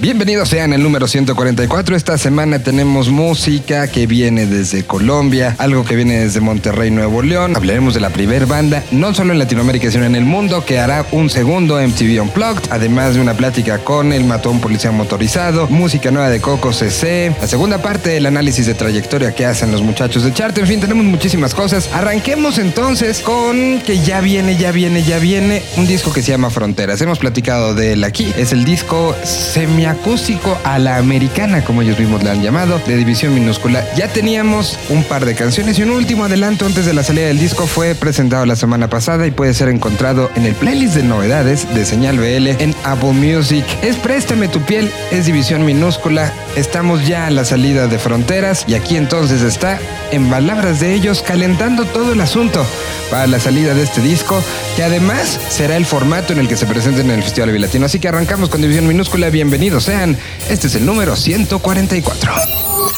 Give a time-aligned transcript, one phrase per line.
[0.00, 1.96] Bienvenidos sean el número 144.
[1.96, 7.56] Esta semana tenemos música que viene desde Colombia, algo que viene desde Monterrey, Nuevo León.
[7.56, 11.04] Hablaremos de la primer banda, no solo en Latinoamérica, sino en el mundo, que hará
[11.10, 16.30] un segundo MTV Unplugged, además de una plática con el matón policía motorizado, música nueva
[16.30, 20.32] de Coco CC, la segunda parte del análisis de trayectoria que hacen los muchachos de
[20.32, 20.56] Chart.
[20.58, 21.90] En fin, tenemos muchísimas cosas.
[21.92, 26.50] Arranquemos entonces con que ya viene, ya viene, ya viene un disco que se llama
[26.50, 27.00] Fronteras.
[27.00, 28.32] Hemos platicado de él aquí.
[28.36, 32.96] Es el disco semi acústico a la americana, como ellos mismos le han llamado, de
[32.96, 33.84] división minúscula.
[33.96, 37.38] Ya teníamos un par de canciones y un último adelanto antes de la salida del
[37.38, 41.72] disco fue presentado la semana pasada y puede ser encontrado en el playlist de novedades
[41.74, 43.64] de Señal BL en Apple Music.
[43.82, 46.32] Es Préstame tu piel, es división minúscula.
[46.56, 49.78] Estamos ya a la salida de fronteras y aquí entonces está,
[50.10, 52.64] en palabras de ellos, calentando todo el asunto
[53.10, 54.42] para la salida de este disco,
[54.76, 57.86] que además será el formato en el que se presenten en el Festival Bilatino.
[57.86, 59.30] Así que arrancamos con división minúscula.
[59.30, 60.16] Bienvenidos sean.
[60.48, 62.32] Este es el número 144.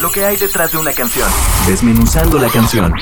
[0.01, 1.29] Lo que hay detrás de una canción.
[1.67, 2.95] Desmenuzando la canción.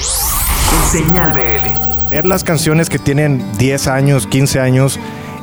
[0.90, 2.10] Señal BL.
[2.10, 4.98] Ver las canciones que tienen 10 años, 15 años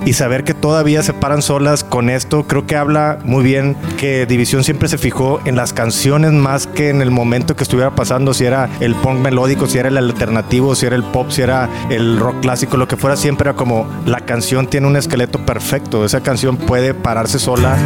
[0.05, 4.25] y saber que todavía se paran solas con esto, creo que habla muy bien que
[4.25, 8.33] División siempre se fijó en las canciones más que en el momento que estuviera pasando,
[8.33, 11.69] si era el punk melódico, si era el alternativo, si era el pop, si era
[11.89, 16.05] el rock clásico, lo que fuera, siempre era como la canción tiene un esqueleto perfecto,
[16.05, 17.77] esa canción puede pararse sola.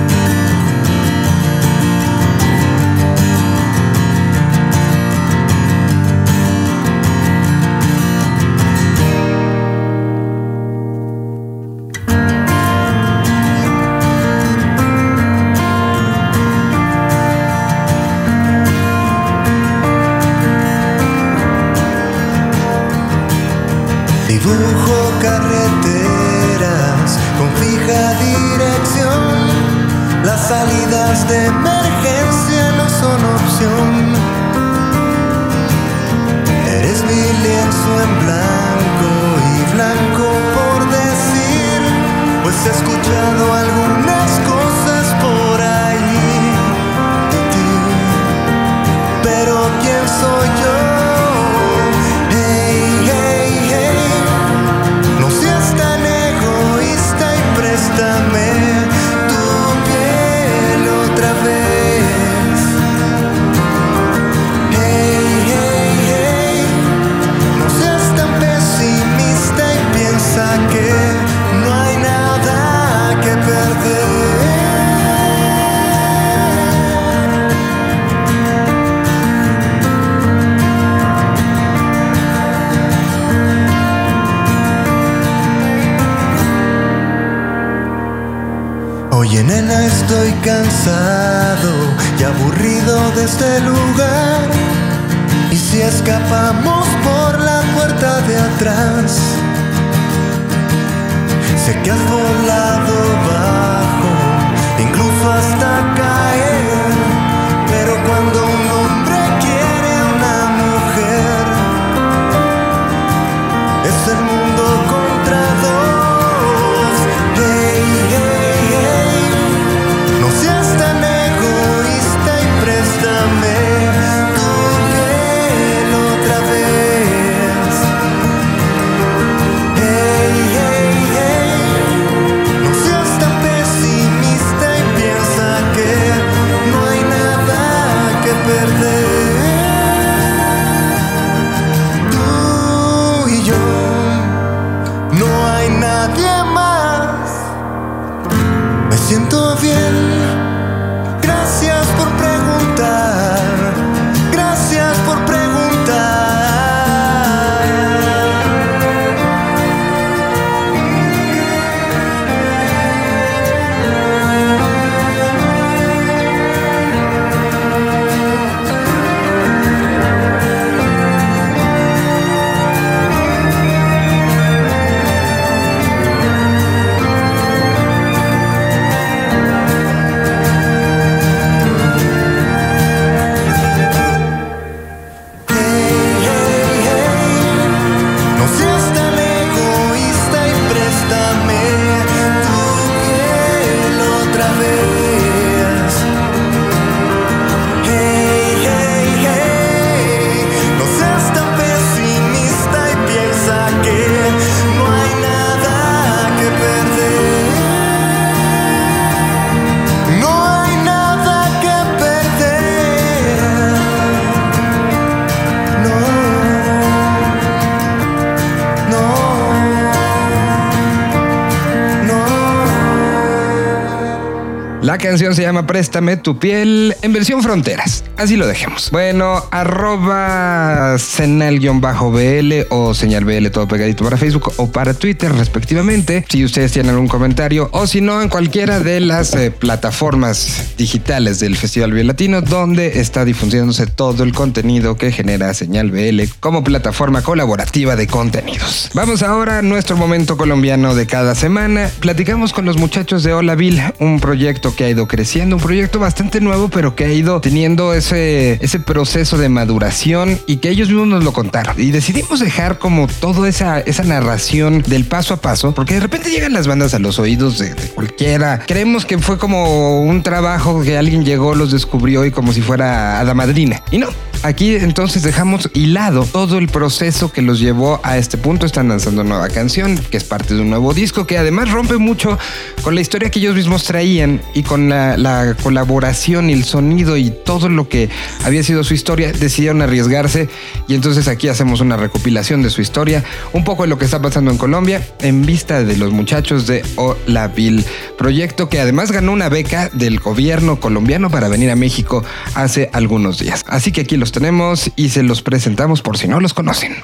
[224.90, 228.04] La canción se llama Préstame tu piel en versión fronteras.
[228.18, 228.90] Así lo dejemos.
[228.90, 236.26] Bueno, arroba senal-bl o señal BL todo pegadito para Facebook o para Twitter respectivamente.
[236.28, 241.40] Si ustedes tienen algún comentario o si no en cualquiera de las eh, plataformas digitales
[241.40, 246.64] del Festival Bien Latino donde está difundiéndose todo el contenido que genera señal BL como
[246.64, 248.90] plataforma colaborativa de contenidos.
[248.96, 251.92] Vamos ahora a nuestro momento colombiano de cada semana.
[252.00, 253.56] Platicamos con los muchachos de Hola
[254.00, 257.94] un proyecto que ha ido creciendo, un proyecto bastante nuevo, pero que ha ido teniendo
[257.94, 261.76] ese, ese proceso de maduración y que ellos mismos nos lo contaron.
[261.78, 266.32] Y decidimos dejar como toda esa, esa narración del paso a paso, porque de repente
[266.32, 268.62] llegan las bandas a los oídos de, de cualquiera.
[268.66, 273.20] Creemos que fue como un trabajo que alguien llegó, los descubrió y como si fuera
[273.20, 273.84] a la madrina.
[273.92, 274.08] Y no,
[274.42, 278.66] Aquí entonces dejamos hilado todo el proceso que los llevó a este punto.
[278.66, 282.40] Están lanzando nueva canción, que es parte de un nuevo disco, que además rompe mucho
[282.82, 287.18] con la historia que ellos mismos traían y con la, la colaboración y el sonido
[287.18, 288.10] y todo lo que
[288.46, 289.34] había sido su historia.
[289.34, 290.48] Decidieron arriesgarse
[290.88, 294.22] y entonces aquí hacemos una recopilación de su historia, un poco de lo que está
[294.22, 297.84] pasando en Colombia, en vista de los muchachos de Hola Bill,
[298.18, 302.24] proyecto que además ganó una beca del gobierno colombiano para venir a México
[302.56, 303.66] hace algunos días.
[303.68, 306.96] Así que aquí los tenemos y se los presentamos por si no los conocen.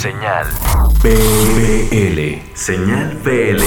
[0.00, 0.46] Señal
[1.02, 2.38] BL.
[2.54, 3.62] Señal BL.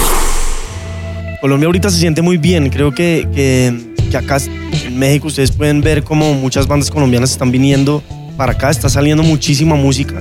[1.40, 2.70] Colombia ahorita se siente muy bien.
[2.70, 7.52] Creo que, que, que acá en México ustedes pueden ver como muchas bandas colombianas están
[7.52, 8.02] viniendo
[8.36, 8.70] para acá.
[8.70, 10.20] Está saliendo muchísima música.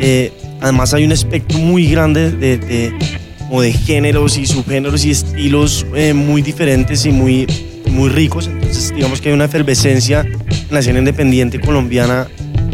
[0.00, 2.92] Eh, además hay un espectro muy grande de, de,
[3.38, 7.46] como de géneros y subgéneros y estilos eh, muy diferentes y muy,
[7.90, 8.48] muy ricos.
[8.48, 10.26] Entonces digamos que hay una efervescencia
[10.72, 12.26] en la escena independiente colombiana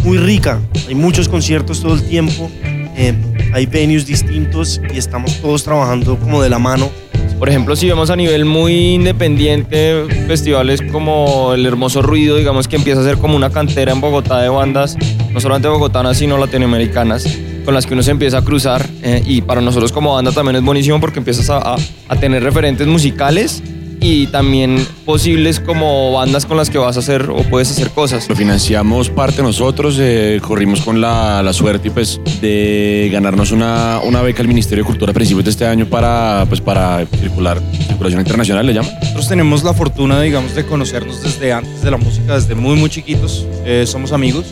[0.05, 0.61] muy rica.
[0.87, 2.49] Hay muchos conciertos todo el tiempo.
[2.97, 3.13] eh,
[3.53, 6.91] hay venues distintos y estamos todos trabajando como de la mano
[7.39, 12.77] Por ejemplo, si vemos a nivel muy independiente, festivales como El Hermoso Ruido, digamos que
[12.77, 14.97] empieza a ser como una cantera en Bogotá de bandas,
[15.33, 17.25] no solamente bogotanas, sino latinoamericanas,
[17.65, 18.85] con las que uno se empieza a cruzar.
[19.03, 21.77] eh, y para nosotros como banda también es buenísimo porque empiezas a, a-
[22.09, 23.63] a tener referentes musicales
[24.01, 28.29] y también posibles como bandas con las que vas a hacer o puedes hacer cosas.
[28.29, 34.23] Lo financiamos parte nosotros, eh, corrimos con la, la suerte pues, de ganarnos una, una
[34.23, 38.21] beca al Ministerio de Cultura a principios de este año para, pues, para circular, circulación
[38.21, 38.93] internacional, le llaman.
[39.01, 42.91] Nosotros tenemos la fortuna, digamos, de conocernos desde antes de la música, desde muy, muy
[42.91, 43.47] chiquitos.
[43.65, 44.47] Eh, somos amigos.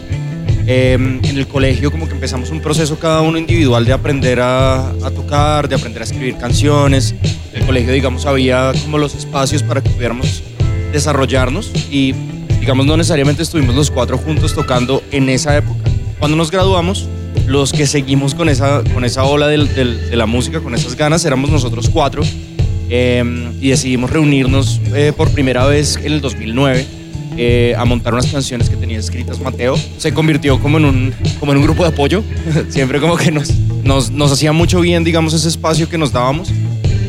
[0.68, 4.88] Eh, en el colegio como que empezamos un proceso cada uno individual de aprender a,
[4.90, 7.14] a tocar, de aprender a escribir canciones.
[7.52, 10.42] En el colegio, digamos, había como los espacios para que pudiéramos
[10.92, 12.14] desarrollarnos y,
[12.60, 15.78] digamos, no necesariamente estuvimos los cuatro juntos tocando en esa época.
[16.18, 17.06] Cuando nos graduamos,
[17.46, 20.96] los que seguimos con esa, con esa ola del- del- de la música, con esas
[20.96, 22.22] ganas, éramos nosotros cuatro
[22.88, 23.22] eh,
[23.60, 26.86] y decidimos reunirnos eh, por primera vez en el 2009
[27.36, 29.76] eh, a montar unas canciones que tenía escritas Mateo.
[29.98, 32.22] Se convirtió como en un, como en un grupo de apoyo,
[32.68, 33.52] siempre como que nos,
[34.10, 36.50] nos, hacía mucho bien, digamos, ese espacio que nos dábamos.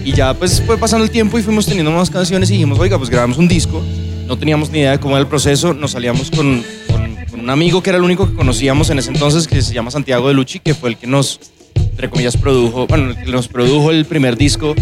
[0.04, 2.98] Y ya pues fue pasando el tiempo y fuimos teniendo más canciones y dijimos, oiga,
[2.98, 3.82] pues grabamos un disco.
[4.26, 7.82] No teníamos ni idea de cómo era el proceso, nos salíamos con, con- un amigo
[7.82, 10.60] que era el único que conocíamos en ese entonces, que se llama Santiago de Lucci,
[10.60, 11.40] que fue el que nos,
[11.76, 14.76] entre comillas, produjo, bueno, el que nos produjo el primer disco.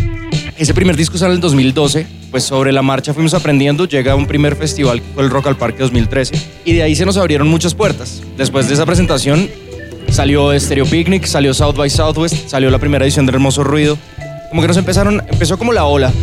[0.57, 4.25] Ese primer disco sale en el 2012, pues sobre la marcha fuimos aprendiendo, llega un
[4.25, 6.33] primer festival que fue el Rock al Parque 2013
[6.63, 8.23] y de ahí se nos abrieron muchas puertas.
[8.37, 9.49] Después de esa presentación
[10.09, 13.97] salió Stereo Picnic, salió South by Southwest, salió la primera edición de Hermoso Ruido.
[14.49, 16.13] Como que nos empezaron, empezó como la ola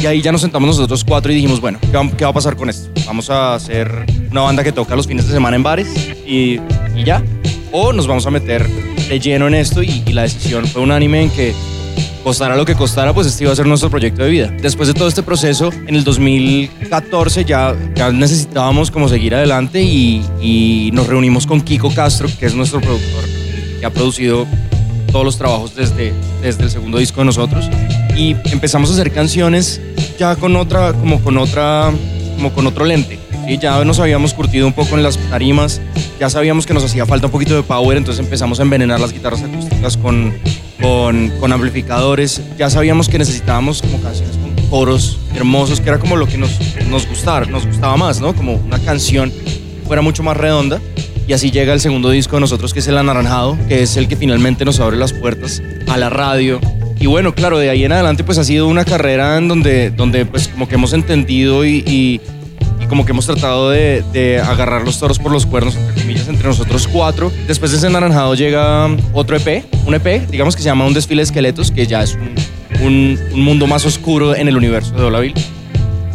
[0.00, 1.78] y ahí ya nos sentamos nosotros cuatro y dijimos, bueno,
[2.16, 2.88] ¿qué va, a pasar con esto?
[3.04, 5.88] Vamos a hacer una banda que toca los fines de semana en bares
[6.26, 6.58] y,
[7.04, 7.22] ya.
[7.70, 11.30] O nos vamos a meter de lleno en esto y la decisión fue unánime en
[11.30, 11.52] que
[12.22, 14.52] costara lo que costara, pues este iba a ser nuestro proyecto de vida.
[14.60, 17.74] Después de todo este proceso, en el 2014 ya,
[18.12, 23.24] necesitábamos como seguir adelante y, y nos reunimos con Kiko Castro, que es nuestro productor,
[23.80, 24.46] que ha producido
[25.12, 26.12] todos los trabajos desde,
[26.42, 27.68] desde el segundo disco de nosotros
[28.16, 29.80] y empezamos a hacer canciones
[30.18, 31.92] ya con otra, como con otra,
[32.36, 33.27] como con otro lente.
[33.48, 33.58] ¿Sí?
[33.58, 35.80] Ya nos habíamos curtido un poco en las tarimas,
[36.20, 39.12] ya sabíamos que nos hacía falta un poquito de power, entonces empezamos a envenenar las
[39.12, 40.34] guitarras acústicas con,
[40.80, 42.42] con, amplificadores.
[42.58, 46.50] Ya sabíamos que necesitábamos como canciones con coros hermosos, que era como lo que nos,
[46.90, 48.34] nos gustaba, nos gustaba más, ¿no?
[48.34, 49.32] Como una canción
[49.86, 50.80] fuera mucho más redonda.
[51.26, 54.08] Y así llega el segundo disco de nosotros, que es El Anaranjado, que es el
[54.08, 56.58] que finalmente nos abre las puertas a la radio.
[56.98, 60.24] Y bueno, claro, de ahí en adelante pues ha sido una carrera en donde, donde
[60.24, 62.20] pues como que hemos entendido y
[62.88, 66.48] como que hemos tratado de, de agarrar los toros por los cuernos, entre comillas, entre
[66.48, 67.30] nosotros cuatro.
[67.46, 71.20] Después de ese Anaranjado llega otro EP, un EP, digamos que se llama Un Desfile
[71.20, 72.18] de Esqueletos, que ya es
[72.82, 75.40] un mundo más oscuro en el universo de Olaville.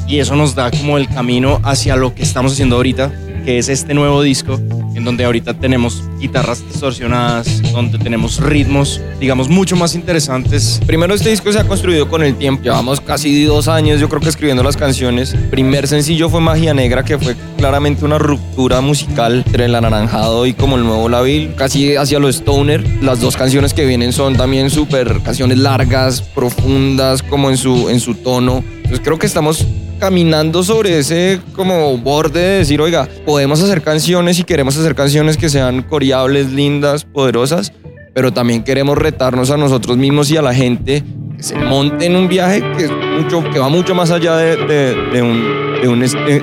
[0.07, 3.11] Y eso nos da como el camino hacia lo que estamos haciendo ahorita,
[3.43, 4.59] que es este nuevo disco,
[4.95, 10.79] en donde ahorita tenemos guitarras distorsionadas, donde tenemos ritmos, digamos, mucho más interesantes.
[10.85, 12.63] Primero este disco se ha construido con el tiempo.
[12.63, 15.35] Llevamos casi dos años, yo creo que escribiendo las canciones.
[15.49, 20.53] Primer sencillo fue Magia Negra, que fue claramente una ruptura musical entre el anaranjado y
[20.53, 22.85] como el nuevo Laville, casi hacia lo stoner.
[23.01, 27.99] Las dos canciones que vienen son también súper canciones largas, profundas, como en su, en
[27.99, 28.63] su tono.
[28.75, 29.65] Entonces creo que estamos
[30.03, 35.37] caminando sobre ese como borde de decir, oiga, podemos hacer canciones y queremos hacer canciones
[35.37, 37.71] que sean coreables, lindas, poderosas,
[38.13, 41.05] pero también queremos retarnos a nosotros mismos y a la gente
[41.37, 44.57] que se monte en un viaje que, es mucho, que va mucho más allá de,
[44.57, 45.41] de- de un,
[45.81, 46.41] de un es- eh,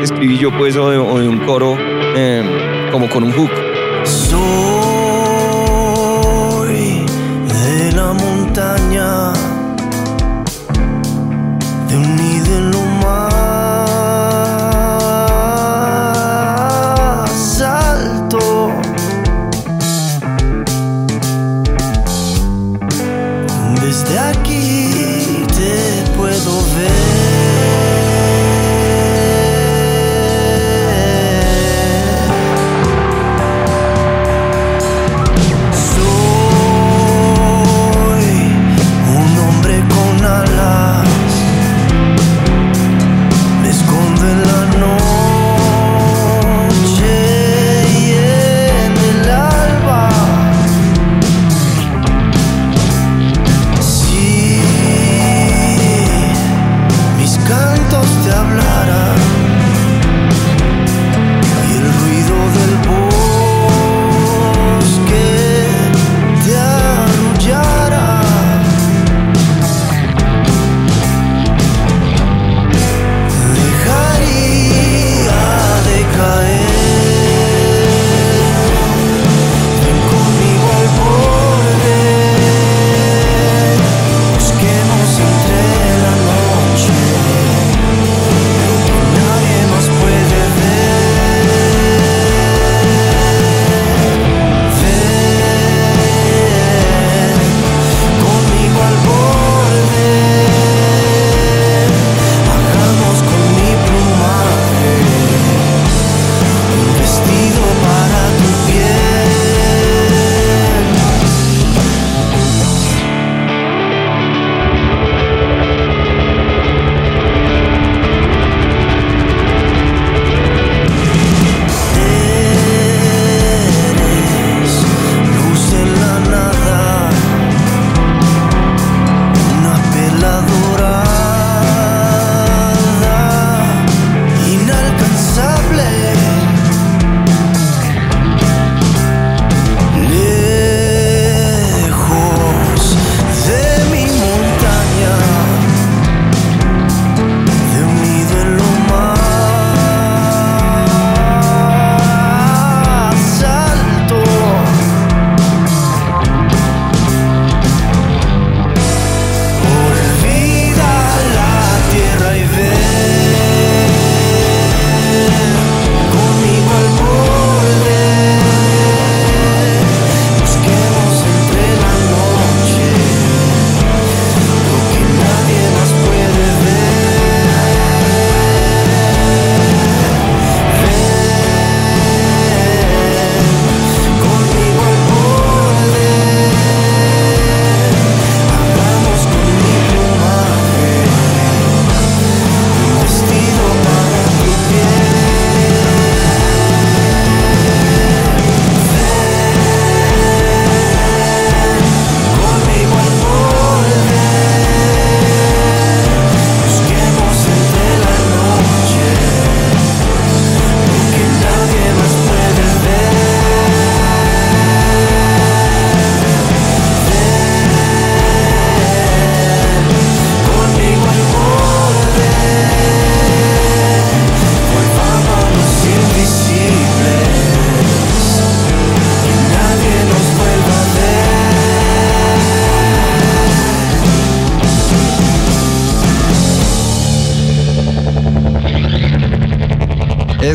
[0.57, 1.77] pues, o, de, o un coro
[2.17, 3.51] eh, como con un hook.
[5.21, 7.05] Soy
[7.63, 9.30] de la montaña,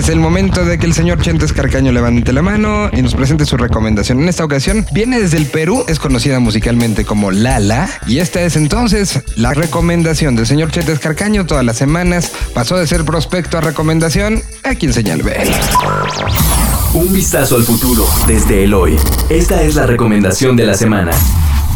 [0.05, 3.43] Es el momento de que el señor Chentes Carcaño levante la mano y nos presente
[3.43, 4.21] su recomendación.
[4.21, 7.89] En esta ocasión viene desde el Perú, es conocida musicalmente como Lala.
[8.05, 12.31] Y esta es entonces la recomendación del señor Chentes Carcaño todas las semanas.
[12.53, 15.49] Pasó de ser prospecto a recomendación aquí en Señal BL.
[16.93, 18.97] Un vistazo al futuro desde el hoy.
[19.31, 21.13] Esta es la recomendación de la semana.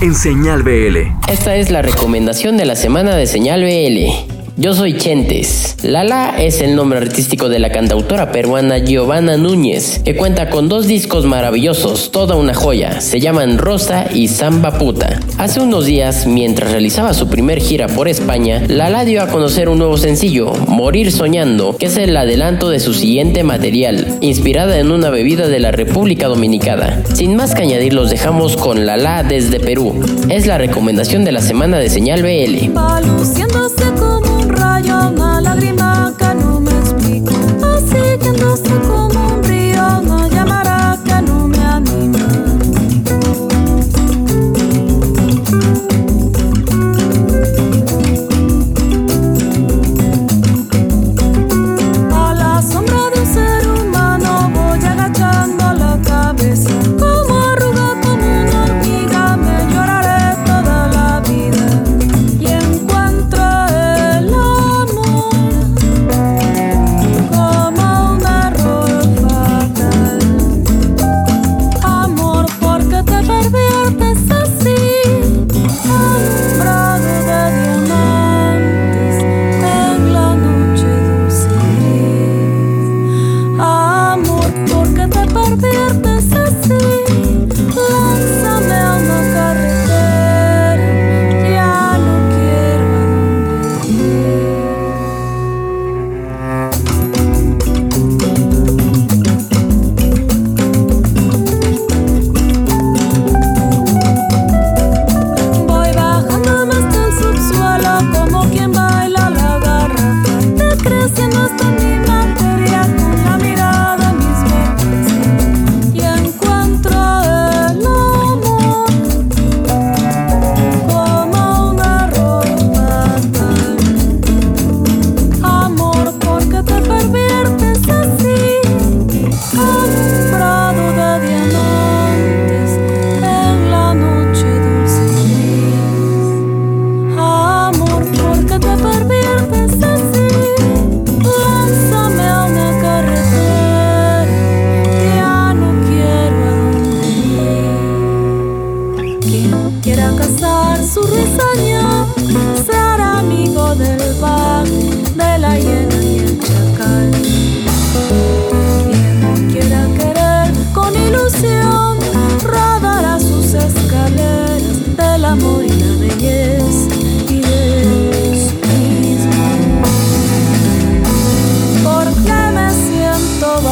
[0.02, 0.98] En Señal BL.
[1.28, 4.38] Esta es la recomendación de la semana de Señal BL.
[4.60, 5.78] Yo soy Chentes.
[5.84, 10.86] Lala es el nombre artístico de la cantautora peruana Giovanna Núñez, que cuenta con dos
[10.86, 13.00] discos maravillosos, toda una joya.
[13.00, 15.22] Se llaman Rosa y Samba Puta.
[15.38, 19.78] Hace unos días, mientras realizaba su primer gira por España, Lala dio a conocer un
[19.78, 25.10] nuevo sencillo, Morir Soñando, que es el adelanto de su siguiente material, inspirada en una
[25.10, 27.01] bebida de la República Dominicana.
[27.13, 29.98] Sin más que añadir, los dejamos con Lala desde Perú.
[30.28, 32.74] Es la recomendación de la semana de Señal BL.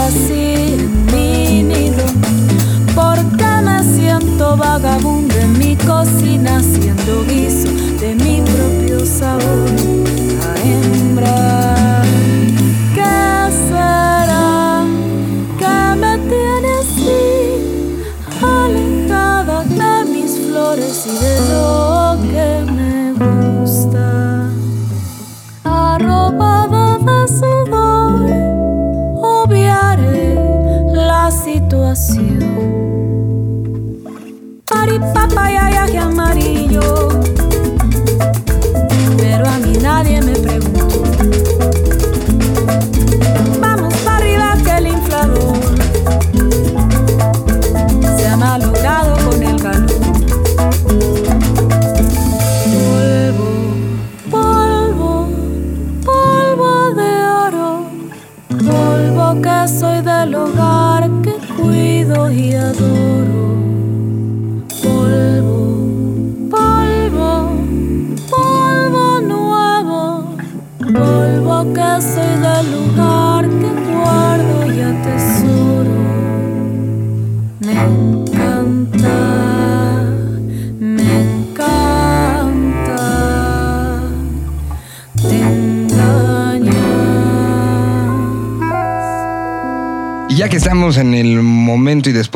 [0.09, 2.05] En mi nido,
[2.95, 9.96] porque me siento vagabundo en mi cocina haciendo guiso de mi propio sabor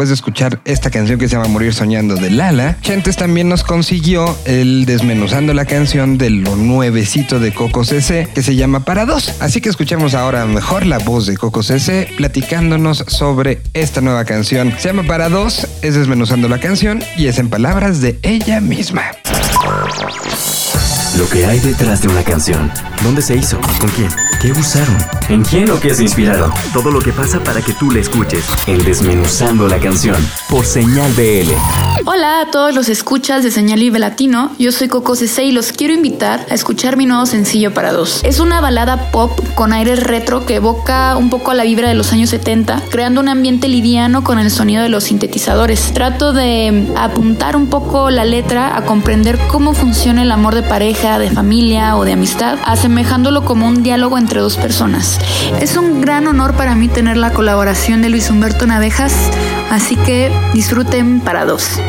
[0.02, 3.64] después de escuchar esta canción que se llama Morir Soñando de Lala, Chentes también nos
[3.64, 9.06] consiguió el desmenuzando la canción de lo nuevecito de Coco CC que se llama Para
[9.06, 9.36] Dos.
[9.42, 14.74] Así que escuchemos ahora mejor la voz de Coco CC platicándonos sobre esta nueva canción.
[14.80, 19.04] Se llama Para Dos, es desmenuzando la canción y es en palabras de ella misma.
[21.22, 22.72] Lo que hay detrás de una canción.
[23.04, 23.62] ¿Dónde se hizo?
[23.80, 24.10] ¿Con quién?
[24.42, 24.98] ¿Qué usaron?
[25.30, 26.52] ¿En quién o qué se inspiraron?
[26.74, 28.44] Todo lo que pasa para que tú la escuches.
[28.66, 30.18] En Desmenuzando la canción.
[30.50, 31.52] Por Señal BL.
[32.06, 35.72] Hola a todos los escuchas de Señal Vive Latino, yo soy Coco CC y los
[35.72, 38.22] quiero invitar a escuchar mi nuevo sencillo para dos.
[38.24, 41.94] Es una balada pop con aires retro que evoca un poco a la vibra de
[41.94, 45.94] los años 70, creando un ambiente liviano con el sonido de los sintetizadores.
[45.94, 51.11] Trato de apuntar un poco la letra a comprender cómo funciona el amor de pareja,
[51.19, 55.19] de familia o de amistad, asemejándolo como un diálogo entre dos personas.
[55.60, 59.13] Es un gran honor para mí tener la colaboración de Luis Humberto Navejas,
[59.69, 61.80] así que disfruten para dos.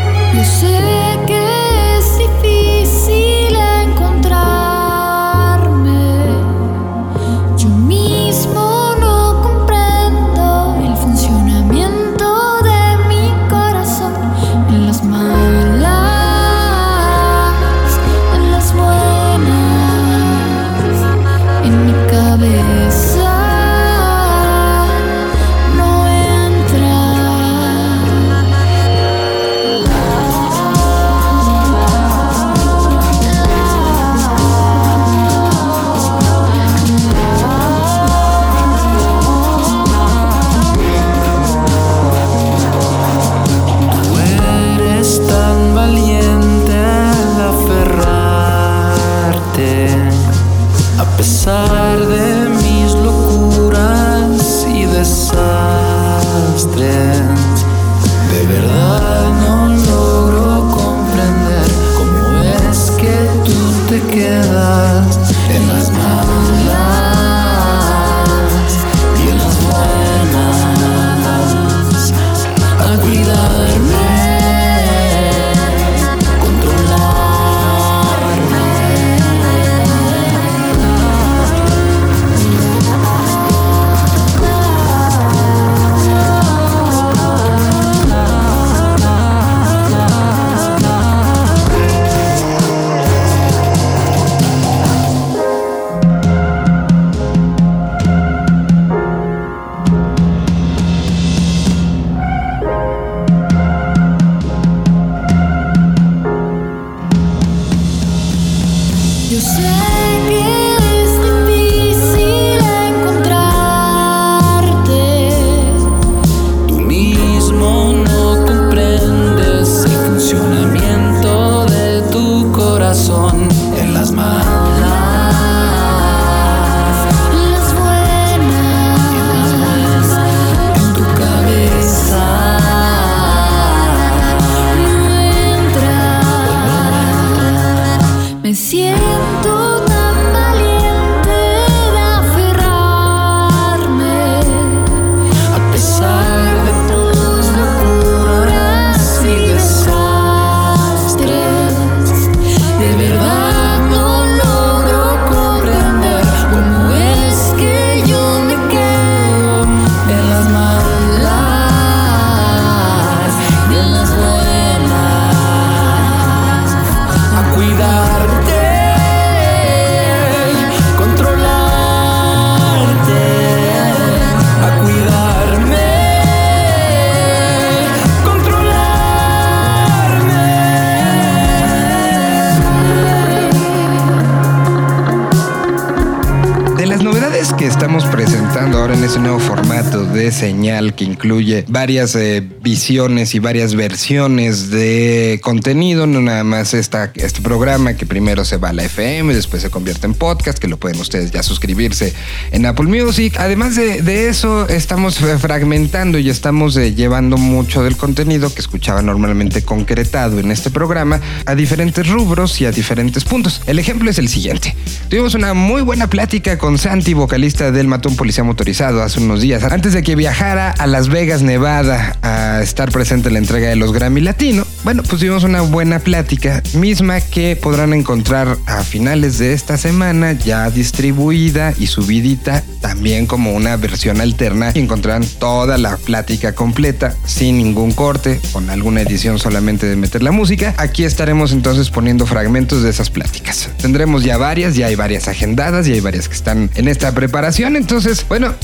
[187.56, 193.34] Que estamos presentando ahora en este nuevo formato de señal que incluye varias eh, visiones
[193.34, 198.68] y varias versiones de contenido, no nada más esta, este programa que primero se va
[198.68, 202.12] a la FM, después se convierte en podcast, que lo pueden ustedes ya suscribirse
[202.52, 203.34] en Apple Music.
[203.38, 208.60] Además de, de eso, estamos eh, fragmentando y estamos eh, llevando mucho del contenido que
[208.60, 213.62] escuchaba normalmente concretado en este programa a diferentes rubros y a diferentes puntos.
[213.66, 214.76] El ejemplo es el siguiente.
[215.08, 219.64] Tuvimos una muy buena plática con Santi, vocalista del Matón Policía Motorizado, hace unos días,
[219.64, 223.74] antes de que viajara a Las Vegas, Nevada, a estar presente en la entrega de
[223.74, 224.64] los Grammy Latino.
[224.84, 230.34] bueno, pues tuvimos una buena plática, misma que podrán encontrar a finales de esta semana,
[230.34, 234.70] ya distribuida y subidita, también como una versión alterna.
[234.74, 240.22] Y encontrarán toda la plática completa, sin ningún corte, con alguna edición solamente de meter
[240.22, 240.74] la música.
[240.76, 243.68] Aquí estaremos entonces poniendo fragmentos de esas pláticas.
[243.80, 247.31] Tendremos ya varias, ya hay varias agendadas, y hay varias que están en esta preparación.
[247.76, 248.54] Entonces, bueno,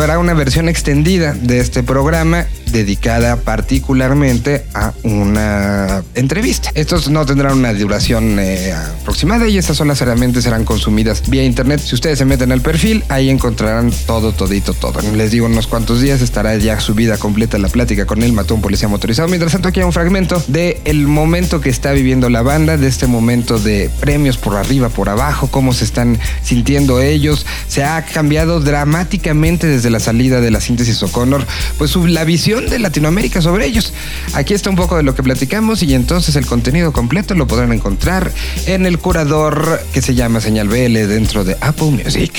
[0.00, 6.70] habrá una versión extendida de este programa dedicada particularmente a una entrevista.
[6.74, 11.80] Estos no tendrán una duración eh, aproximada y estas solas solamente serán consumidas vía internet.
[11.80, 15.00] Si ustedes se meten al perfil, ahí encontrarán todo, todito, todo.
[15.12, 18.62] Les digo, unos cuantos días estará ya subida completa la plática con él, mató un
[18.62, 19.28] policía motorizado.
[19.28, 22.88] Mientras tanto, aquí hay un fragmento de el momento que está viviendo la banda, de
[22.88, 27.46] este momento de premios por arriba, por abajo, cómo se están sintiendo ellos.
[27.68, 31.46] Se ha cambiado dramáticamente desde la salida de la síntesis O'Connor,
[31.78, 33.92] pues su, la visión de Latinoamérica sobre ellos.
[34.34, 37.72] Aquí está un poco de lo que platicamos y entonces el contenido completo lo podrán
[37.72, 38.32] encontrar
[38.66, 42.32] en el curador que se llama Señal BL dentro de Apple Music.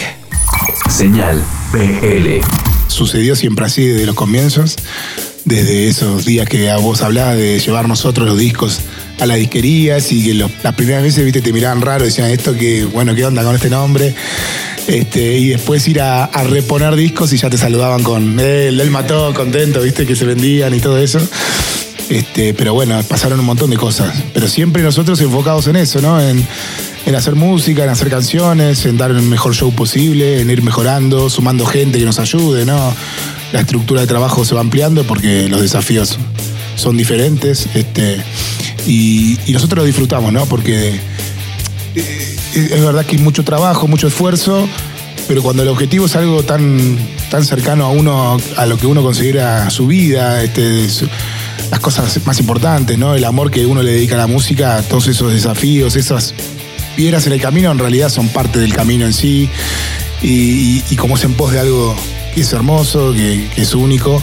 [0.89, 2.41] Señal BL.
[2.87, 4.75] Sucedió siempre así desde los comienzos,
[5.45, 8.79] desde esos días que a vos hablabas de llevar nosotros los discos
[9.19, 12.55] a las disquerías y que lo- las primeras veces viste te miraban raro, decían esto
[12.55, 14.15] que, bueno, ¿qué onda con este nombre?
[14.87, 18.89] Este, y después ir a, reponer discos y ya te saludaban con eh, él, él
[18.89, 21.19] mató, contento, viste, que se vendían y todo eso.
[22.09, 24.13] Este, pero bueno, pasaron un montón de cosas.
[24.33, 26.19] Pero siempre nosotros enfocados en eso, ¿no?
[26.21, 26.45] En,
[27.15, 31.65] hacer música, en hacer canciones, en dar el mejor show posible, en ir mejorando, sumando
[31.65, 32.93] gente que nos ayude, ¿no?
[33.53, 36.17] La estructura de trabajo se va ampliando porque los desafíos
[36.75, 37.67] son diferentes.
[37.73, 38.17] Este,
[38.85, 40.45] y, y nosotros lo disfrutamos, ¿no?
[40.47, 40.99] Porque
[41.95, 44.67] eh, es verdad que hay mucho trabajo, mucho esfuerzo,
[45.27, 46.97] pero cuando el objetivo es algo tan,
[47.29, 50.87] tan cercano a uno, a lo que uno considera su vida, este,
[51.71, 53.13] las cosas más importantes, ¿no?
[53.15, 56.33] El amor que uno le dedica a la música, todos esos desafíos, esas
[56.95, 59.49] piedras en el camino, en realidad son parte del camino en sí.
[60.21, 61.95] Y, y- y como es en pos de algo
[62.33, 64.21] que es hermoso, que es único,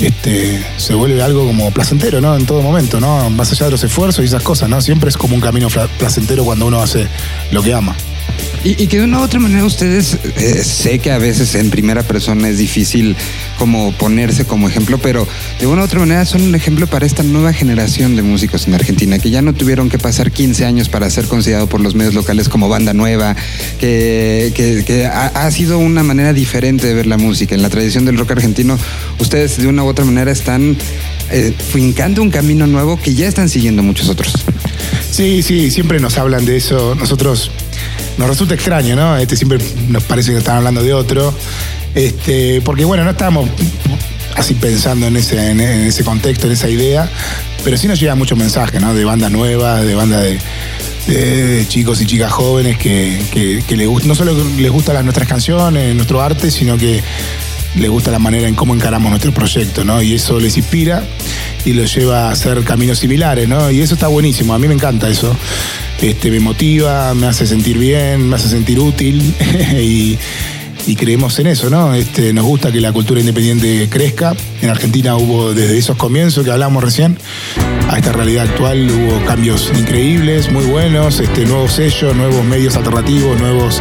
[0.00, 2.36] este, se vuelve algo como placentero, ¿no?
[2.36, 3.30] En todo momento, ¿no?
[3.30, 4.80] Más allá de los esfuerzos y esas cosas, ¿no?
[4.80, 7.08] Siempre es como un camino placentero cuando uno hace
[7.50, 7.96] lo que ama.
[8.64, 12.02] Y, que de una u otra manera ustedes, eh, sé que a veces en primera
[12.02, 13.16] persona es difícil
[13.56, 15.26] como ponerse como ejemplo, pero
[15.60, 18.74] de una u otra manera son un ejemplo para esta nueva generación de músicos en
[18.74, 22.14] Argentina, que ya no tuvieron que pasar 15 años para ser considerado por los medios
[22.14, 23.36] locales como banda nueva,
[23.78, 27.54] que, ha sido una manera diferente de ver la música.
[27.54, 28.76] En la tradición del rock argentino,
[29.18, 30.76] ustedes de una u otra manera están
[31.30, 34.34] eh, fincando un camino nuevo que ya están siguiendo muchos otros.
[35.10, 36.94] Sí, sí, siempre nos hablan de eso.
[36.94, 37.50] Nosotros
[38.18, 39.16] nos resulta extraño, ¿no?
[39.16, 41.32] Este siempre nos parece que están hablando de otro.
[41.94, 43.48] Este, porque bueno, no estábamos
[44.34, 47.08] así pensando en ese, en, ese contexto, en esa idea,
[47.64, 48.94] pero sí nos llega mucho mensaje, ¿no?
[48.94, 50.22] De bandas nuevas, de bandas
[51.06, 55.26] de, chicos y chicas jóvenes que, que, que les no solo les gustan las, nuestras
[55.26, 57.02] canciones, nuestro arte, sino que
[57.76, 60.02] les gusta la manera en cómo encaramos nuestro proyecto, ¿no?
[60.02, 61.04] Y eso les inspira
[61.64, 63.70] y los lleva a hacer caminos similares, ¿no?
[63.70, 65.34] Y eso está buenísimo, a mí me encanta eso.
[66.00, 69.34] Este, me motiva, me hace sentir bien, me hace sentir útil
[69.80, 70.18] y,
[70.96, 71.92] creemos en eso, ¿no?
[71.92, 74.34] Este, nos gusta que la cultura independiente crezca.
[74.62, 77.18] En Argentina hubo desde esos comienzos que hablamos recién
[77.90, 83.40] a esta realidad actual hubo cambios increíbles, muy buenos, este, nuevos sellos, nuevos medios alternativos,
[83.40, 83.80] nuevos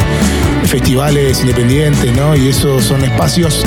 [0.64, 2.36] festivales independientes, ¿no?
[2.36, 3.64] Y esos son espacios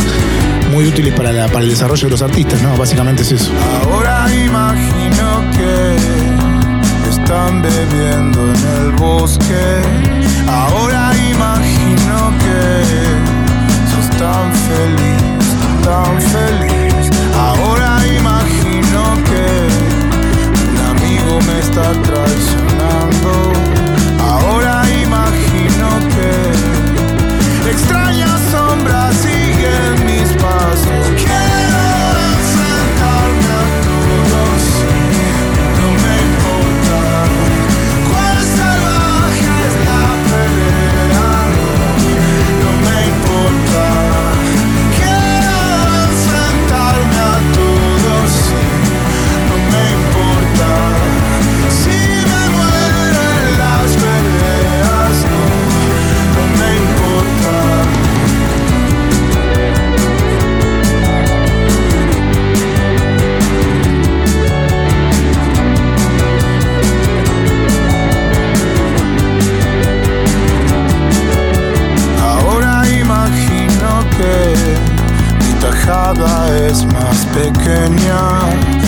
[0.73, 2.77] muy útiles para el desarrollo de los artistas, ¿no?
[2.77, 3.53] Básicamente es eso.
[3.83, 6.30] Ahora imagino que
[7.31, 9.83] están bebiendo en el bosque.
[10.49, 12.59] Ahora imagino que
[13.91, 15.45] sos tan feliz,
[15.85, 17.09] tan feliz.
[17.39, 19.47] Ahora imagino que
[20.71, 23.53] un amigo me está traicionando.
[24.19, 26.31] Ahora imagino que
[77.13, 78.80] speak in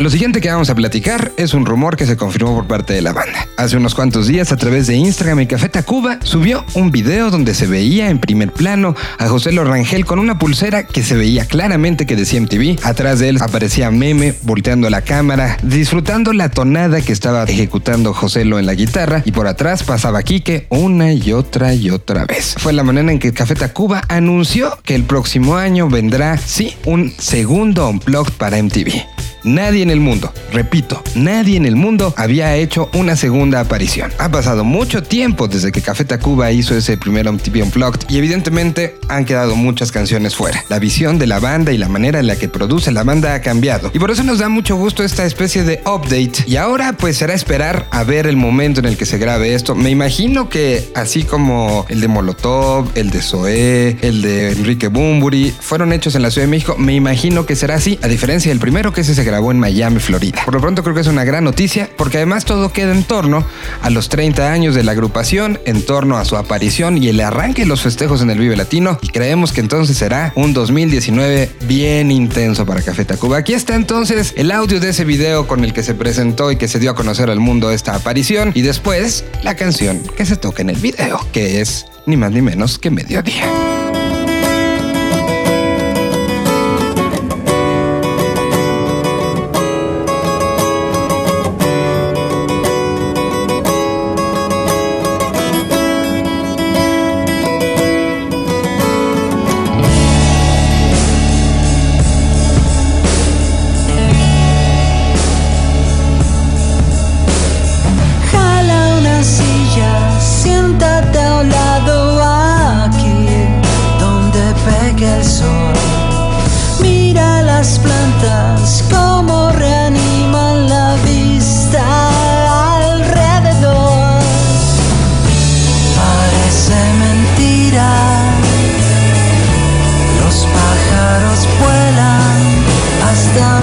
[0.00, 3.02] Lo siguiente que vamos a platicar es un rumor que se confirmó por parte de
[3.02, 3.46] la banda.
[3.58, 7.52] Hace unos cuantos días, a través de Instagram, el Café Tacuba subió un video donde
[7.52, 12.06] se veía en primer plano a José Rangel con una pulsera que se veía claramente
[12.06, 12.78] que decía MTV.
[12.82, 18.46] Atrás de él aparecía Meme volteando la cámara, disfrutando la tonada que estaba ejecutando José
[18.46, 22.54] Lo en la guitarra y por atrás pasaba Quique una y otra y otra vez.
[22.56, 27.12] Fue la manera en que Café Tacuba anunció que el próximo año vendrá, sí, un
[27.18, 29.19] segundo unplugged para MTV.
[29.44, 34.12] Nadie en el mundo, repito, nadie en el mundo había hecho una segunda aparición.
[34.18, 38.96] Ha pasado mucho tiempo desde que Café Tacuba hizo ese primer MTV Unplugged y evidentemente
[39.08, 40.64] han quedado muchas canciones fuera.
[40.68, 43.40] La visión de la banda y la manera en la que produce la banda ha
[43.40, 46.44] cambiado y por eso nos da mucho gusto esta especie de update.
[46.46, 49.74] Y ahora pues será esperar a ver el momento en el que se grabe esto.
[49.74, 55.54] Me imagino que así como el de Molotov, el de Zoé, el de Enrique Bumburi
[55.58, 58.58] fueron hechos en la Ciudad de México, me imagino que será así, a diferencia del
[58.58, 60.42] primero que ese se grabó en Miami, Florida.
[60.44, 63.44] Por lo pronto creo que es una gran noticia porque además todo queda en torno
[63.80, 67.62] a los 30 años de la agrupación, en torno a su aparición y el arranque
[67.62, 72.10] de los festejos en el Vive Latino y creemos que entonces será un 2019 bien
[72.10, 73.38] intenso para Café Tacuba.
[73.38, 76.66] Aquí está entonces el audio de ese video con el que se presentó y que
[76.66, 80.62] se dio a conocer al mundo esta aparición y después la canción que se toca
[80.62, 83.79] en el video, que es ni más ni menos que Mediodía.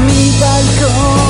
[0.08, 1.27] Hasta mi balcón.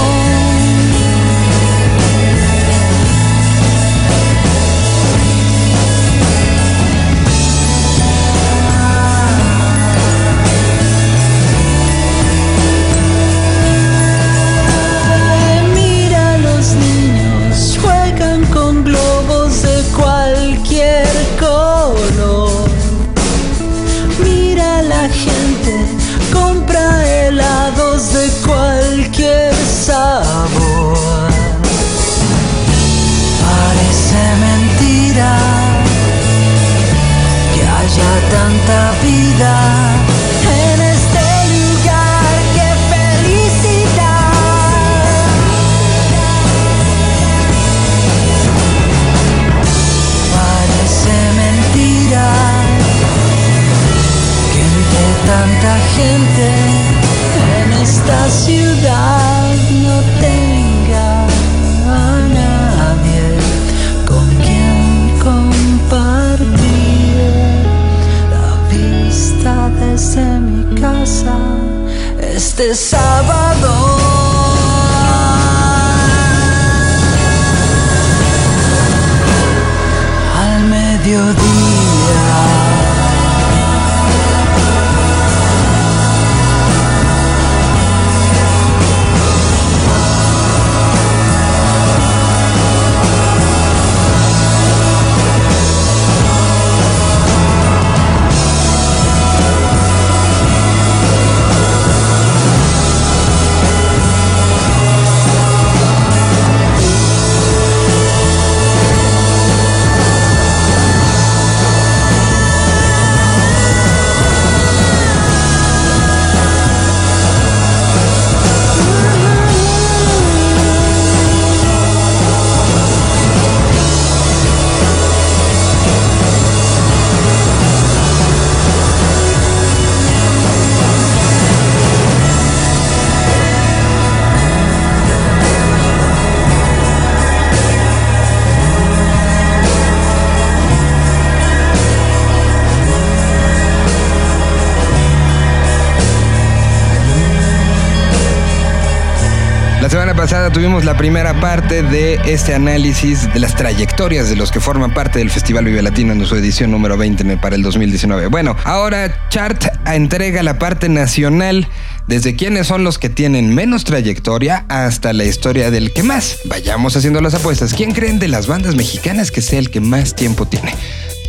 [150.48, 154.93] Pasada tuvimos la primera parte de este análisis de las trayectorias de los que forman
[154.93, 158.27] parte del Festival Vive Latino en su edición número 20 para el 2019.
[158.27, 161.67] Bueno, ahora Chart entrega la parte nacional
[162.08, 166.39] desde quiénes son los que tienen menos trayectoria hasta la historia del que más.
[166.45, 167.73] Vayamos haciendo las apuestas.
[167.73, 170.73] ¿Quién creen de las bandas mexicanas que sea el que más tiempo tiene?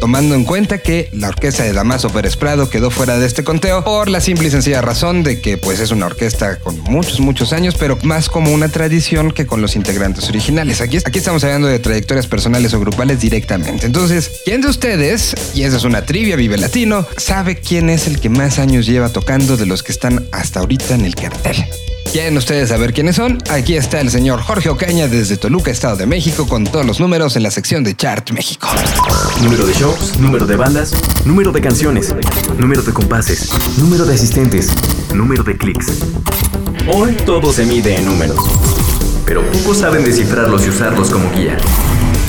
[0.00, 3.84] Tomando en cuenta que la orquesta de Damaso Pérez Prado quedó fuera de este conteo
[3.84, 7.52] por la simple y sencilla razón de que pues es una orquesta con muchos, muchos
[7.52, 10.80] años, pero más como una tradición que con los integrantes originales.
[10.80, 13.86] Aquí, aquí estamos hablando de trayectorias personales o grupales directamente.
[13.86, 18.20] Entonces, ¿quién de ustedes, y esa es una trivia Vive Latino, sabe quién es el
[18.20, 21.64] que más años lleva tocando de los que están hasta ahorita en el cartel?
[22.12, 23.38] ¿Quieren ustedes saber quiénes son?
[23.50, 27.36] Aquí está el señor Jorge Ocaña desde Toluca, Estado de México, con todos los números
[27.36, 28.66] en la sección de Chart México.
[29.42, 30.94] Número de shows, número de bandas,
[31.26, 32.14] número de canciones,
[32.56, 34.72] número de compases, número de asistentes,
[35.12, 35.98] número de clics.
[36.90, 38.38] Hoy todo se mide en números,
[39.26, 41.58] pero pocos saben descifrarlos y usarlos como guía.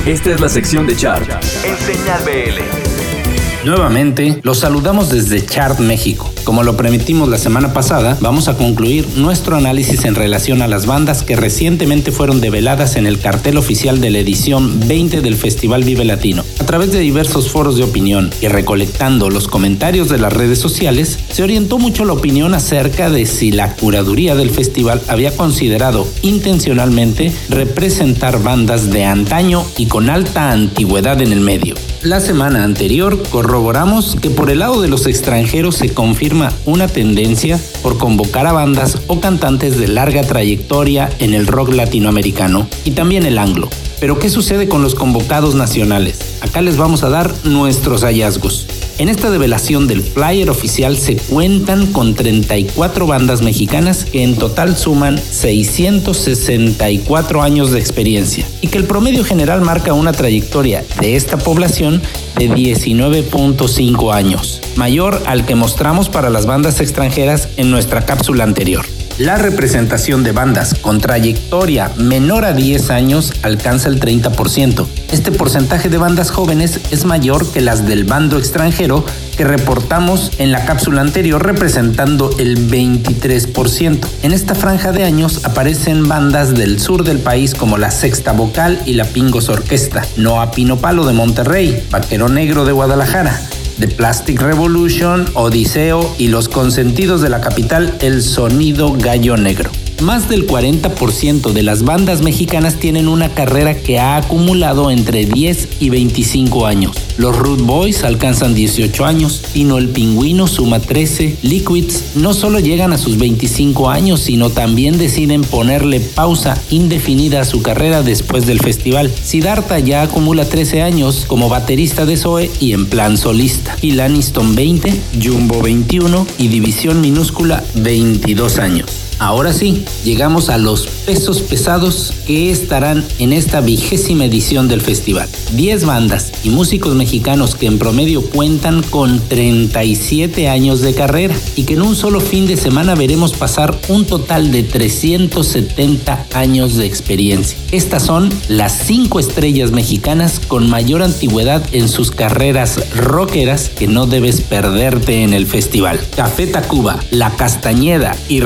[0.06, 1.30] Esta es la sección de Chart
[1.64, 3.66] en Señal BL.
[3.66, 6.30] Nuevamente, los saludamos desde Chart México.
[6.50, 10.88] Como lo permitimos la semana pasada, vamos a concluir nuestro análisis en relación a las
[10.88, 15.84] bandas que recientemente fueron develadas en el cartel oficial de la edición 20 del Festival
[15.84, 16.44] Vive Latino.
[16.60, 21.20] A través de diversos foros de opinión y recolectando los comentarios de las redes sociales,
[21.32, 27.32] se orientó mucho la opinión acerca de si la curaduría del festival había considerado intencionalmente
[27.50, 31.76] representar bandas de antaño y con alta antigüedad en el medio.
[32.04, 37.60] La semana anterior corroboramos que por el lado de los extranjeros se confirma una tendencia
[37.84, 43.26] por convocar a bandas o cantantes de larga trayectoria en el rock latinoamericano y también
[43.26, 43.68] el anglo.
[44.00, 46.38] Pero ¿qué sucede con los convocados nacionales?
[46.40, 48.66] Acá les vamos a dar nuestros hallazgos.
[49.00, 54.76] En esta develación del flyer oficial se cuentan con 34 bandas mexicanas que en total
[54.76, 61.38] suman 664 años de experiencia y que el promedio general marca una trayectoria de esta
[61.38, 62.02] población
[62.36, 68.86] de 19.5 años, mayor al que mostramos para las bandas extranjeras en nuestra cápsula anterior.
[69.20, 74.88] La representación de bandas con trayectoria menor a 10 años alcanza el 30%.
[75.12, 79.04] Este porcentaje de bandas jóvenes es mayor que las del bando extranjero
[79.36, 84.08] que reportamos en la cápsula anterior representando el 23%.
[84.24, 88.82] En esta franja de años aparecen bandas del sur del país como la Sexta Vocal
[88.86, 93.38] y la Pingos Orquesta, Noa Pino Palo de Monterrey, Vaquero Negro de Guadalajara,
[93.80, 99.72] The Plastic Revolution, Odiseo y los consentidos de la capital El Sonido Gallo Negro.
[100.02, 105.68] Más del 40% de las bandas mexicanas tienen una carrera que ha acumulado entre 10
[105.82, 106.96] y 25 años.
[107.18, 112.94] Los Root Boys alcanzan 18 años, Tino el Pingüino suma 13, Liquids no solo llegan
[112.94, 118.62] a sus 25 años, sino también deciden ponerle pausa indefinida a su carrera después del
[118.62, 119.12] festival.
[119.22, 123.76] Siddhartha ya acumula 13 años como baterista de Zoe y en plan solista.
[123.82, 129.09] Y Laniston 20, Jumbo 21 y División Minúscula 22 años.
[129.20, 135.28] Ahora sí, llegamos a los pesos pesados que estarán en esta vigésima edición del festival.
[135.56, 141.64] 10 bandas y músicos mexicanos que en promedio cuentan con 37 años de carrera y
[141.64, 146.86] que en un solo fin de semana veremos pasar un total de 370 años de
[146.86, 147.58] experiencia.
[147.74, 154.06] Estas son las 5 estrellas mexicanas con mayor antigüedad en sus carreras rockeras que no
[154.06, 156.00] debes perderte en el festival.
[156.16, 158.40] Café Tacuba, La Castañeda y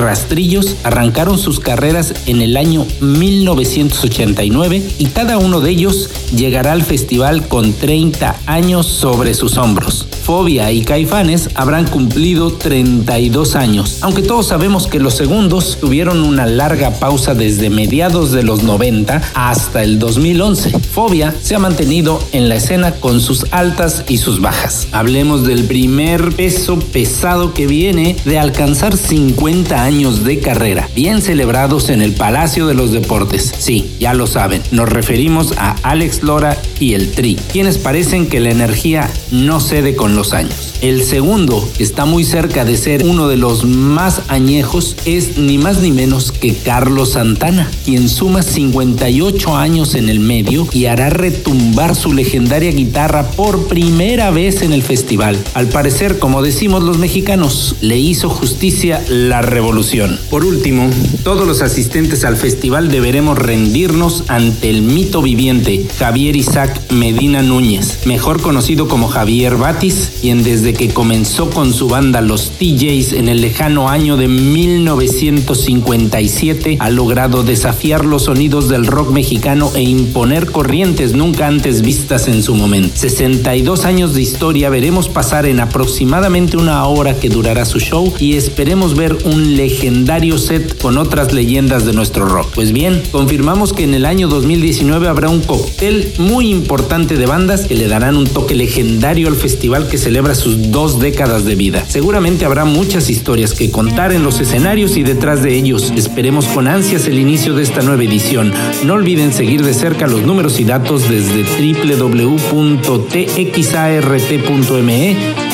[0.84, 7.48] Arrancaron sus carreras en el año 1989 y cada uno de ellos llegará al festival
[7.48, 10.08] con 30 años sobre sus hombros.
[10.24, 16.46] Fobia y Caifanes habrán cumplido 32 años, aunque todos sabemos que los segundos tuvieron una
[16.46, 20.80] larga pausa desde mediados de los 90 hasta el 2011.
[20.80, 24.88] Fobia se ha mantenido en la escena con sus altas y sus bajas.
[24.94, 30.53] Hablemos del primer peso pesado que viene de alcanzar 50 años de carrera,
[30.96, 33.54] bien celebrados en el Palacio de los Deportes.
[33.58, 38.40] Sí, ya lo saben, nos referimos a Alex Lora y el Tri, quienes parecen que
[38.40, 40.73] la energía no cede con los años.
[40.84, 45.58] El segundo, que está muy cerca de ser uno de los más añejos, es ni
[45.58, 51.10] más ni menos que Carlos Santana, quien suma 58 años en el medio y hará
[51.10, 55.42] retumbar su legendaria guitarra por primera vez en el festival.
[55.54, 60.20] Al parecer, como decimos los mexicanos, le hizo justicia la revolución.
[60.30, 60.90] Por último,
[61.24, 68.00] todos los asistentes al festival deberemos rendirnos ante el mito viviente Javier Isaac Medina Núñez,
[68.06, 73.30] mejor conocido como Javier Batis, quien desde que comenzó con su banda Los TJs en
[73.30, 80.52] el lejano año de 1957, ha logrado desafiar los sonidos del rock mexicano e imponer
[80.52, 82.96] corrientes nunca antes vistas en su momento.
[82.96, 88.36] 62 años de historia veremos pasar en aproximadamente una hora que durará su show y
[88.36, 92.52] esperemos ver un legendario set con otras leyendas de nuestro rock.
[92.54, 97.66] Pues bien, confirmamos que en el año 2019 habrá un cóctel muy importante de bandas
[97.66, 101.86] que le darán un toque legendario al festival que celebra sus dos décadas de vida.
[101.88, 105.94] Seguramente habrá muchas historias que contar en los escenarios y detrás de ellos.
[105.96, 108.54] Esperemos con ansias el inicio de esta nueva edición.
[108.86, 112.78] No olviden seguir de cerca los números y datos desde www.txart.me.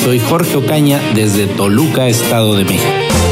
[0.04, 3.29] Soy Jorge Ocaña desde Toluca, Estado de México.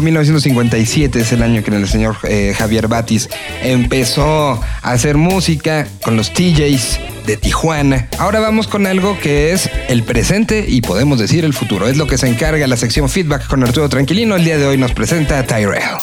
[0.00, 3.28] añejo, 1957 es el año que el señor eh, Javier Batis
[3.62, 8.08] empezó a hacer música con los TJs de Tijuana.
[8.18, 11.88] Ahora vamos con algo que es el presente y podemos decir el futuro.
[11.88, 14.36] Es lo que se encarga la sección Feedback con Arturo Tranquilino.
[14.36, 15.98] El día de hoy nos presenta Tyrell.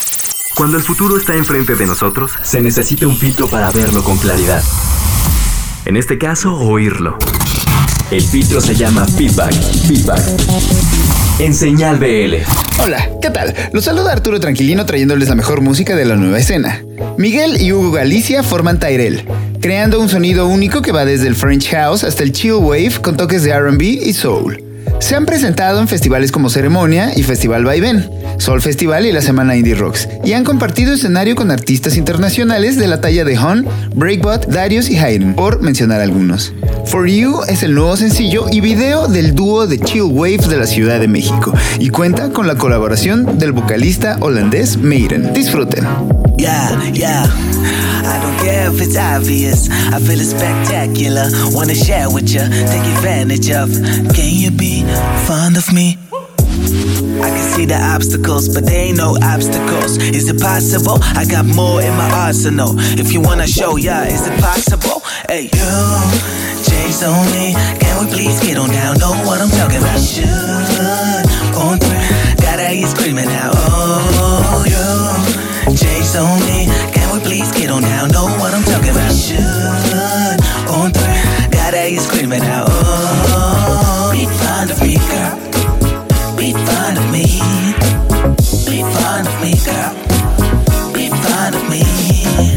[0.55, 4.63] Cuando el futuro está enfrente de nosotros, se necesita un filtro para verlo con claridad.
[5.85, 7.17] En este caso, oírlo.
[8.11, 9.53] El filtro se llama feedback.
[9.87, 11.06] Feedback.
[11.39, 12.37] En señal BL.
[12.83, 13.53] Hola, ¿qué tal?
[13.71, 16.83] Los saluda Arturo Tranquilino trayéndoles la mejor música de la nueva escena.
[17.19, 19.23] Miguel y Hugo Galicia forman Tyrell,
[19.61, 23.17] creando un sonido único que va desde el French House hasta el Chill Wave con
[23.17, 24.66] toques de RB y Soul.
[24.99, 29.55] Se han presentado en festivales como Ceremonia y Festival Vaivén, Soul Festival y la Semana
[29.55, 34.47] Indie Rocks, y han compartido escenario con artistas internacionales de la talla de Hon, Breakbot,
[34.47, 36.53] Darius y Hayden, por mencionar algunos.
[36.85, 40.65] For You es el nuevo sencillo y video del dúo de Chill Wave de la
[40.65, 45.33] Ciudad de México, y cuenta con la colaboración del vocalista holandés Maiden.
[45.33, 45.85] Disfruten.
[48.07, 49.69] I don't care if it's obvious.
[49.69, 51.27] I feel it's spectacular.
[51.51, 53.69] Wanna share with ya, take advantage of.
[54.15, 54.83] Can you be
[55.27, 55.97] fond of me?
[57.21, 59.97] I can see the obstacles, but they ain't no obstacles.
[59.97, 60.97] Is it possible?
[61.15, 62.73] I got more in my arsenal.
[62.97, 65.01] If you wanna show ya, is it possible?
[65.27, 65.73] Hey, you,
[66.63, 67.53] J's on me.
[67.79, 68.97] Can we please get on down?
[68.99, 69.99] Know what I'm talking about?
[69.99, 71.27] Should
[71.57, 72.35] on three.
[72.41, 73.53] Gotta hear screaming out.
[73.57, 76.66] Oh, you, J's on me.
[77.67, 78.11] Please get?
[78.13, 79.11] Know what I'm talking about?
[79.11, 79.37] Should
[80.71, 81.49] on three.
[81.51, 82.67] Gotta hear screaming out.
[82.69, 85.35] Oh, be fond of me, girl.
[86.37, 87.25] Be fond of me.
[88.65, 89.91] Be fond of me, girl.
[90.93, 91.83] Be fond of me.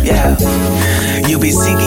[0.07, 0.37] Yeah.
[1.27, 1.80] You be seeking,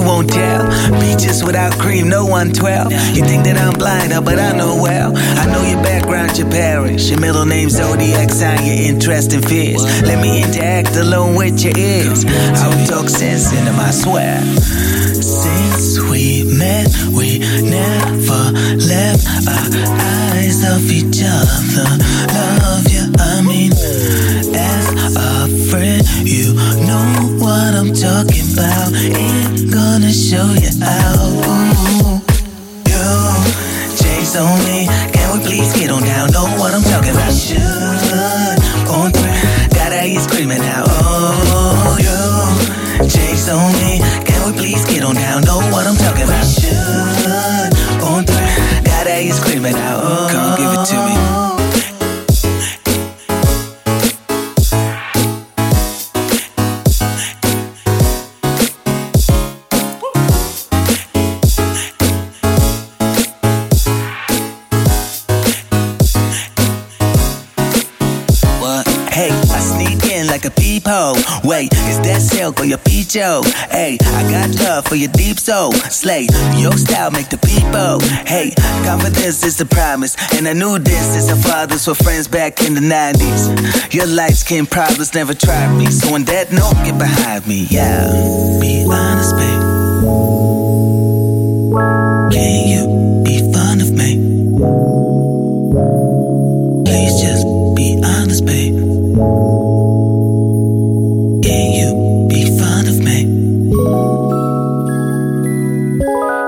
[0.00, 0.66] you won't tell.
[1.00, 2.92] Peaches without cream, no 112.
[3.16, 5.12] You think that I'm blind, oh, but I know well.
[5.14, 9.84] I know your background, your parents, your middle name, zodiac sign, your interest and fears.
[10.02, 12.24] Let me interact alone with your ears.
[12.24, 14.40] I will talk sense into my swear.
[15.20, 18.42] Since we met, we never
[18.76, 19.66] left our
[20.32, 21.88] eyes off each other.
[22.32, 23.72] Love you, I mean,
[24.54, 26.54] as a friend, you
[26.86, 29.49] know what I'm talking about.
[30.12, 31.18] Show you out.
[31.46, 32.18] Ooh.
[32.90, 33.06] You,
[33.94, 34.86] J's on me.
[35.12, 36.32] Can we please get on down?
[36.32, 36.82] Know what I'm
[74.90, 75.70] for your deep soul.
[75.70, 76.26] Slay,
[76.56, 78.00] your style make the people.
[78.26, 78.50] Hey,
[78.84, 80.16] confidence is the promise.
[80.36, 83.94] And I knew this is our fathers were friends back in the 90s.
[83.94, 85.86] Your light skin problems never tried me.
[85.86, 87.68] So on that note, get behind me.
[87.70, 88.10] Yeah.
[88.60, 89.62] Be honest, babe.
[92.34, 94.18] Can you be fond of me?
[96.84, 98.74] Please just be honest, babe.
[101.44, 101.99] Can you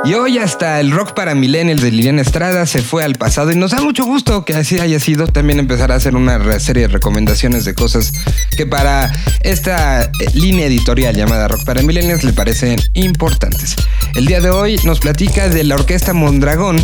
[0.04, 3.54] Y hoy hasta el rock para millennials de Liliana Estrada se fue al pasado y
[3.54, 6.88] nos da mucho gusto que así haya sido también empezar a hacer una serie de
[6.88, 8.12] recomendaciones de cosas
[8.56, 13.76] que para esta eh, línea editorial llamada Rock para Millennials le parecen importantes.
[14.16, 16.78] El día de hoy nos platica de la Orquesta Mondragón,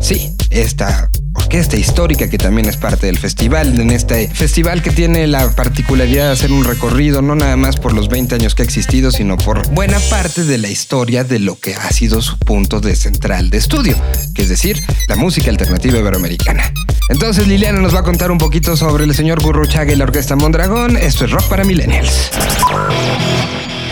[0.00, 1.10] sí, esta
[1.54, 6.26] orquesta histórica que también es parte del festival, en este festival que tiene la particularidad
[6.26, 9.36] de hacer un recorrido no nada más por los 20 años que ha existido, sino
[9.36, 13.50] por buena parte de la historia de lo que ha sido su punto de central
[13.50, 13.96] de estudio,
[14.34, 16.72] que es decir, la música alternativa iberoamericana.
[17.08, 20.34] Entonces Liliana nos va a contar un poquito sobre el señor Gurruchaga y la orquesta
[20.34, 20.96] Mondragón.
[20.96, 22.32] Esto es Rock para Millennials.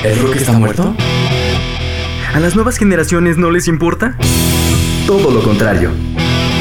[0.03, 0.97] ¿El rock está muerto?
[2.35, 4.19] ¿A las nuevas generaciones no les importa?
[5.07, 5.93] Todo lo contrario.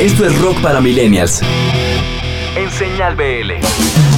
[0.01, 1.43] Esto es Rock para Millennials.
[2.55, 4.10] En Señal BL.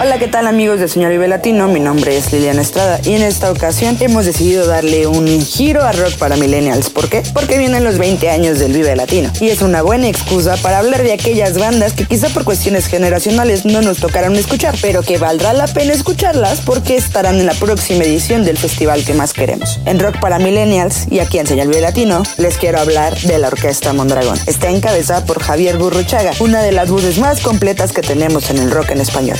[0.00, 1.66] Hola, ¿qué tal amigos de Señor Vive Latino?
[1.66, 5.90] Mi nombre es Liliana Estrada y en esta ocasión hemos decidido darle un giro a
[5.90, 6.88] rock para millennials.
[6.88, 7.24] ¿Por qué?
[7.34, 11.02] Porque vienen los 20 años del Vive Latino y es una buena excusa para hablar
[11.02, 15.52] de aquellas bandas que quizá por cuestiones generacionales no nos tocaron escuchar, pero que valdrá
[15.52, 19.80] la pena escucharlas porque estarán en la próxima edición del festival que más queremos.
[19.84, 23.48] En Rock para Millennials y aquí en Señal Vive Latino les quiero hablar de la
[23.48, 24.38] Orquesta Mondragón.
[24.46, 28.70] Está encabezada por Javier Gurruchaga, una de las voces más completas que tenemos en el
[28.70, 29.38] rock en español.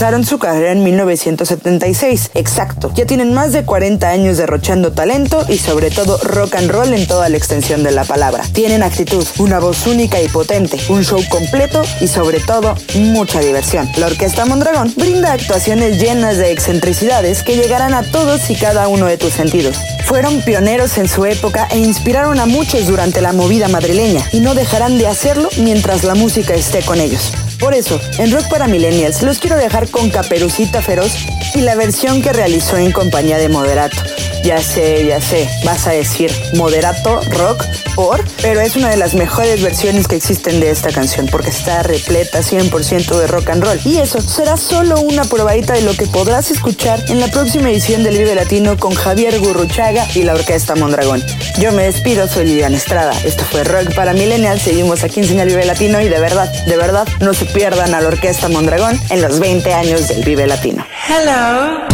[0.00, 2.90] Comenzaron su carrera en 1976, exacto.
[2.94, 7.06] Ya tienen más de 40 años derrochando talento y sobre todo rock and roll en
[7.06, 8.42] toda la extensión de la palabra.
[8.54, 13.90] Tienen actitud, una voz única y potente, un show completo y sobre todo mucha diversión.
[13.98, 19.04] La Orquesta Mondragón brinda actuaciones llenas de excentricidades que llegarán a todos y cada uno
[19.04, 19.76] de tus sentidos.
[20.06, 24.54] Fueron pioneros en su época e inspiraron a muchos durante la movida madrileña y no
[24.54, 27.34] dejarán de hacerlo mientras la música esté con ellos.
[27.60, 31.12] Por eso, en Rock para Millennials los quiero dejar con Caperucita Feroz
[31.54, 34.02] y la versión que realizó en compañía de Moderato.
[34.42, 37.64] Ya sé, ya sé, vas a decir Moderato Rock
[37.94, 41.82] por, pero es una de las mejores versiones que existen de esta canción porque está
[41.82, 43.80] repleta 100% de rock and roll.
[43.84, 48.02] Y eso será solo una probadita de lo que podrás escuchar en la próxima edición
[48.02, 51.22] del Vive Latino con Javier Gurruchaga y la Orquesta Mondragón.
[51.58, 53.12] Yo me despido, soy Liliana Estrada.
[53.24, 54.62] Esto fue Rock para Millennials.
[54.62, 58.00] Seguimos aquí en Señal Vive Latino y de verdad, de verdad, no se pierdan a
[58.00, 60.86] la Orquesta Mondragón en los 20 años del Vive Latino.
[61.08, 61.89] Hello.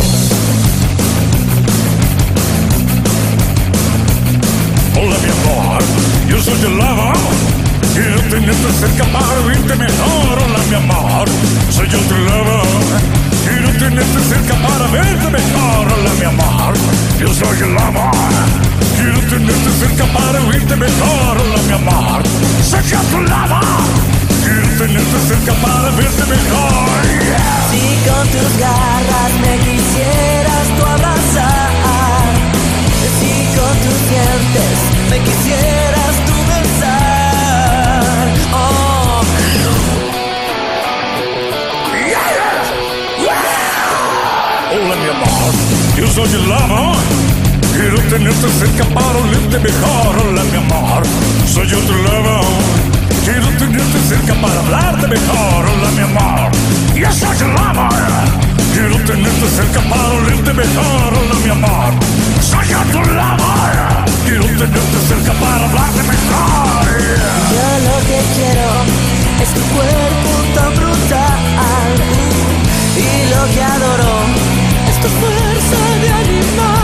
[6.37, 7.13] Yo soy el lava
[7.81, 11.29] y te tenerte cerca para oírte mejor, hola mi amor,
[11.71, 13.01] soy yo tu lover.
[13.45, 16.75] Quiero tenerte cerca para verte mejor, hola mi amor,
[17.19, 18.35] yo soy el amor.
[18.97, 22.23] Quiero tenerte cerca para oírte mejor, hola mi amor,
[22.63, 23.87] soy tu lover.
[24.45, 27.01] Quiero tenerte cerca para verte mejor.
[27.71, 31.71] Si con tus garras me quisieras tú abrazar,
[33.21, 34.77] si con tus dientes
[35.11, 36.06] me quisieras
[46.23, 46.97] amor.
[47.75, 50.17] Quiero tenerte cerca para olerte mejor.
[50.25, 51.03] Hola mi amor,
[51.47, 52.41] soy tu lover.
[53.23, 55.67] Quiero tenerte cerca para hablarte mejor.
[55.67, 56.51] Hola mi amor,
[56.95, 57.93] yo soy el amor.
[58.73, 61.13] Quiero tenerte cerca para olerte mejor.
[61.13, 61.93] Hola mi amor,
[62.41, 64.05] soy tu lover.
[64.25, 66.87] Quiero tenerte cerca para hablarte mejor.
[67.53, 68.69] Yo lo que quiero
[69.43, 71.37] es tu cuerpo tan brutal
[72.97, 74.56] y lo que adoro
[75.09, 76.76] fuerza de animal.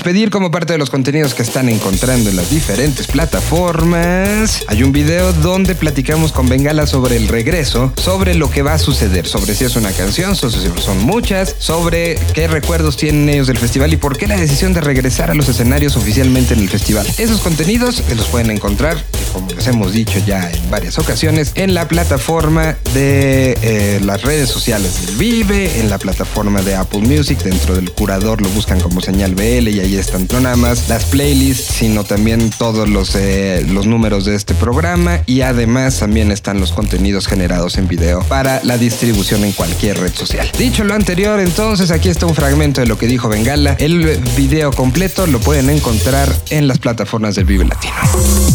[0.00, 4.92] Despedir como parte de los contenidos que están encontrando en las diferentes plataformas, hay un
[4.92, 9.54] video donde platicamos con Bengala sobre el regreso, sobre lo que va a suceder, sobre
[9.54, 13.92] si es una canción, sobre si son muchas, sobre qué recuerdos tienen ellos del festival
[13.92, 17.06] y por qué la decisión de regresar a los escenarios oficialmente en el festival.
[17.18, 18.96] Esos contenidos los pueden encontrar,
[19.34, 24.48] como les hemos dicho ya en varias ocasiones, en la plataforma de eh, las redes
[24.48, 29.02] sociales del Vive, en la plataforma de Apple Music, dentro del curador lo buscan como
[29.02, 33.64] señal BL y ahí están no nada más las playlists, sino también todos los, eh,
[33.68, 38.62] los números de este programa y además también están los contenidos generados en video para
[38.64, 40.50] la distribución en cualquier red social.
[40.58, 43.74] Dicho lo anterior, entonces aquí está un fragmento de lo que dijo Bengala.
[43.78, 47.94] El video completo lo pueden encontrar en las plataformas del Vive Latino.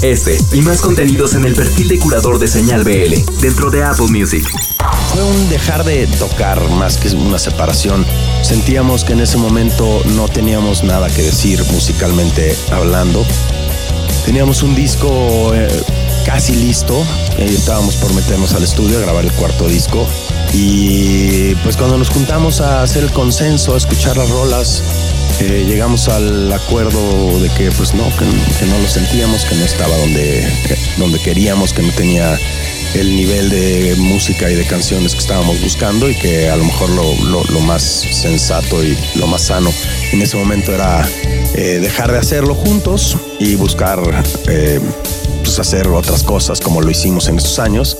[0.02, 4.08] Este y más contenidos en el perfil de curador de Señal BL dentro de Apple
[4.08, 4.46] Music.
[5.16, 8.06] Fue un dejar de tocar más que una separación.
[8.42, 13.26] Sentíamos que en ese momento no teníamos nada que decir musicalmente hablando.
[14.26, 15.70] Teníamos un disco eh,
[16.26, 17.02] casi listo.
[17.38, 20.06] eh, estábamos por meternos al estudio a grabar el cuarto disco.
[20.52, 24.84] Y pues cuando nos juntamos a hacer el consenso, a escuchar las rolas,
[25.40, 28.26] eh, llegamos al acuerdo de que pues no, que,
[28.60, 30.46] que no lo sentíamos, que no estaba donde,
[30.98, 32.38] donde queríamos, que no tenía
[32.96, 36.90] el nivel de música y de canciones que estábamos buscando y que a lo mejor
[36.92, 39.72] lo, lo- lo más sensato y lo más sano
[40.12, 41.08] en ese momento era
[41.56, 44.00] eh, dejar de hacerlo juntos y buscar
[44.48, 44.80] eh,
[45.44, 47.98] pues hacer otras cosas como lo hicimos en estos años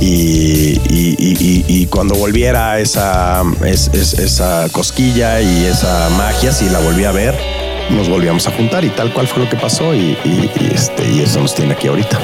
[0.00, 6.66] y, y- y- y- cuando volviera esa, es- es- esa cosquilla y esa magia, si
[6.68, 7.34] la volví a ver,
[7.90, 11.08] nos volvíamos a juntar y tal cual fue lo que pasó y, y- y, este,
[11.10, 12.18] y eso nos tiene aquí ahorita.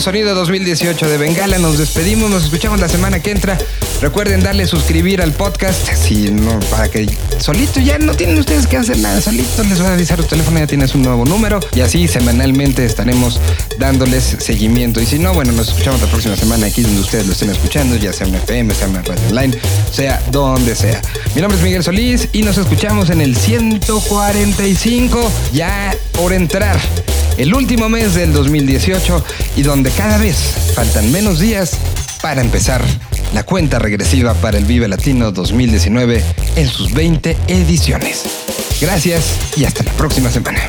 [0.00, 3.58] Sonido 2018 de Bengala nos despedimos, nos escuchamos la semana que entra.
[4.00, 7.06] Recuerden darle suscribir al podcast, si no, para que
[7.38, 10.58] solito ya no tienen ustedes que hacer nada, solito les va a avisar tu teléfono,
[10.58, 13.40] ya tienes un nuevo número y así semanalmente estaremos
[13.78, 15.02] dándoles seguimiento.
[15.02, 17.96] Y si no, bueno, nos escuchamos la próxima semana aquí donde ustedes lo estén escuchando,
[17.96, 19.58] ya sea en FM, sea en la radio online,
[19.92, 21.02] sea donde sea.
[21.34, 26.78] Mi nombre es Miguel Solís y nos escuchamos en el 145, ya por entrar
[27.40, 29.24] el último mes del 2018
[29.56, 30.36] y donde cada vez
[30.74, 31.78] faltan menos días
[32.20, 32.84] para empezar
[33.32, 36.22] la cuenta regresiva para el Vive Latino 2019
[36.56, 38.24] en sus 20 ediciones.
[38.78, 40.60] Gracias y hasta la próxima semana.